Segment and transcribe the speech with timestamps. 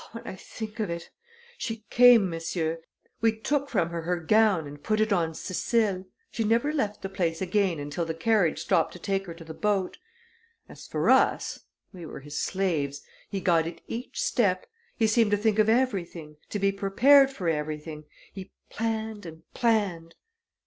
[0.03, 1.11] "Ah, when I think of it!
[1.59, 2.79] She came, monsieur.
[3.21, 6.05] We took from her her gown and put it on Cécile.
[6.31, 9.53] She never left the place again until the carriage stopped to take her to the
[9.53, 9.99] boat.
[10.67, 14.65] As for us we were his slaves he guided each step
[14.97, 20.15] he seemed to think of everything to be prepared for everything he planned and planned."